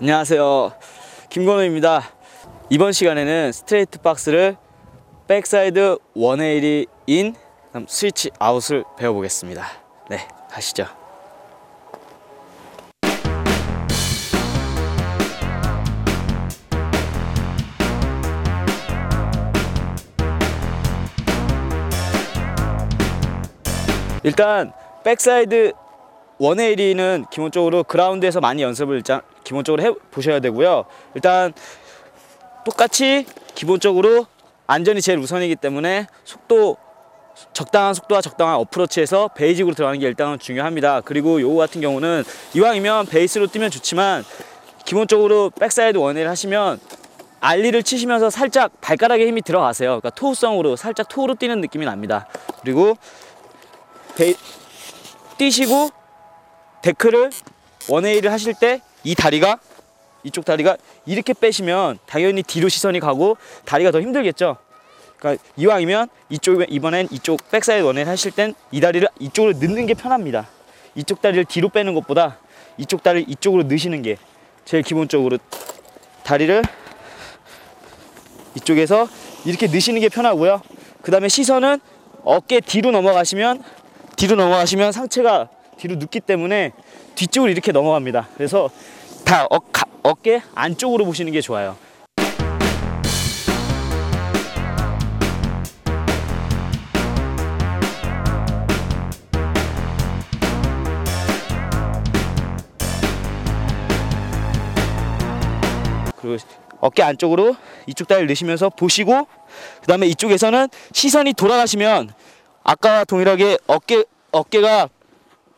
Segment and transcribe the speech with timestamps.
[0.00, 0.72] 안녕하세요.
[1.30, 2.02] 김건우입니다.
[2.68, 4.56] 이번 시간에는 straight box를
[5.28, 7.36] backside 180 in
[7.86, 9.64] switch out을 배워보겠습니다.
[10.10, 10.86] 네, 가시죠.
[24.24, 24.72] 일단
[25.04, 25.72] backside
[26.40, 29.04] 180는 기본적으로 그라운드에서 많이 연습을
[29.44, 30.86] 기본적으로 해 보셔야 되고요.
[31.14, 31.52] 일단
[32.64, 34.26] 똑같이 기본적으로
[34.66, 36.76] 안전이 제일 우선이기 때문에 속도
[37.52, 41.02] 적당한 속도와 적당한 어프로치에서 basic으로 들어가는 게 일단은 중요합니다.
[41.02, 44.24] 그리고 요거 같은 경우는 이왕이면 베이스로 뛰면 좋지만
[44.84, 46.80] 기본적으로 backside one eighty를 하시면
[47.40, 50.00] ollie를 치시면서 살짝 발가락에 힘이 들어가세요.
[50.00, 52.26] 그러니까 toe성으로 살짝 toe로 뛰는 느낌이 납니다.
[52.62, 52.96] 그리고
[54.16, 54.34] 베이,
[55.36, 55.90] 뛰시고
[56.82, 57.30] 데크를
[57.88, 59.58] one eighty를 하실 때 이 다리가
[60.24, 64.56] 이쪽 다리가 이렇게 빼시면 당연히 뒤로 시선이 가고 다리가 더 힘들겠죠.
[65.18, 69.94] 그러니까 이왕이면 이쪽 이번엔 이쪽 backside one eighty 하실 땐 이 다리를 이쪽으로 넣는 게
[69.94, 70.48] 편합니다.
[70.94, 72.38] 이쪽 다리를 뒤로 빼는 것보다
[72.78, 74.16] 이쪽 다리를 이쪽으로 넣으시는 게
[74.64, 75.38] 제일 기본적으로
[76.24, 76.62] 다리를
[78.54, 79.08] 이쪽에서
[79.44, 80.62] 이렇게 넣으시는 게 편하고요.
[81.02, 81.80] 그 다음에 시선은
[82.24, 83.62] 어깨 뒤로 넘어가시면
[84.16, 86.72] 뒤로 넘어가시면 상체가 뒤로 눕기 때문에
[87.14, 88.28] 뒤쪽으로 이렇게 넘어갑니다.
[88.36, 88.70] 그래서
[89.24, 91.76] 다 어, 가, 어깨 안쪽으로 보시는 게 좋아요.
[106.84, 107.56] 어깨 안쪽으로
[107.86, 109.26] 이쪽 다리를 넣으시면서 보시고
[109.80, 112.12] 그 다음에 이쪽에서는 시선이 돌아가시면
[112.62, 114.88] 아까와 동일하게 어깨 어깨가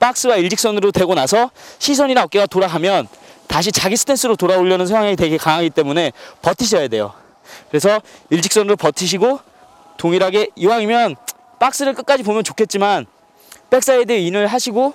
[0.00, 3.08] 박스와 일직선으로 되고 나서 시선이나 어깨가 돌아가면
[3.46, 7.12] 다시 자기 스탠스로 돌아오려는 성향이 되게 강하기 때문에 버티셔야 돼요.
[7.70, 8.00] 그래서
[8.30, 9.40] 일직선으로 버티시고
[9.96, 11.16] 동일하게 이왕이면
[11.58, 13.06] 박스를 끝까지 보면 좋겠지만
[13.70, 14.94] backside in을 하시고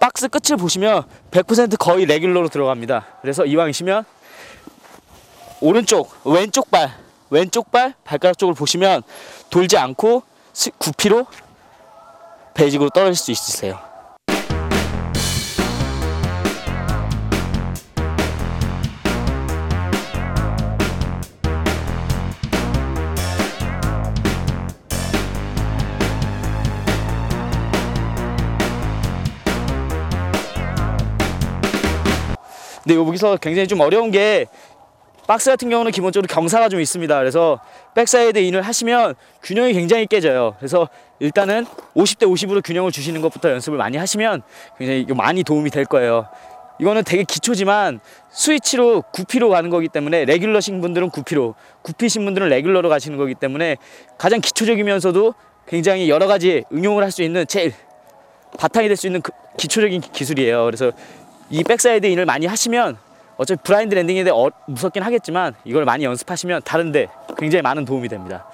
[0.00, 3.06] 박스 끝을 보시면 100% 거의 레귤러로 들어갑니다.
[3.20, 4.04] 그래서 이왕이시면
[5.60, 6.92] 오른쪽 왼쪽 발
[7.30, 9.02] 왼쪽 발 발가락 쪽을 보시면
[9.50, 10.22] 돌지 않고
[10.52, 11.26] 스- 구피로
[12.54, 13.78] 베이직으로 떨어질 수 있으세요.
[32.86, 34.46] 근데 여기서 굉장히 좀 어려운 게
[35.26, 37.18] 박스 같은 경우는 기본적으로 경사가 좀 있습니다.
[37.18, 37.58] 그래서
[37.96, 40.54] backside in을 하시면 균형이 굉장히 깨져요.
[40.58, 40.88] 그래서
[41.18, 44.42] 일단은 50대 50으로 균형을 주시는 것부터 연습을 많이 하시면
[44.78, 46.28] 굉장히 많이 도움이 될 거예요.
[46.78, 47.98] 이거는 되게 기초지만
[48.30, 53.78] 스위치로 9피로 가는 거기 때문에 regular신 분들은 goofy로, goofy신 분들은 regular로 가시는 거기 때문에
[54.16, 55.34] 가장 기초적이면서도
[55.66, 57.72] 굉장히 여러 가지 응용을 할 수 있는 제일
[58.58, 60.66] 바탕이 될 수 있는 그 기초적인 기술이에요.
[60.66, 60.92] 그래서
[61.50, 62.96] 이 backside in을 많이 하시면
[63.36, 67.08] 어차피 브라인드 대해 어, 무섭긴 하겠지만 이걸 많이 연습하시면 다른데
[67.38, 68.46] 굉장히 많은 도움이 됩니다.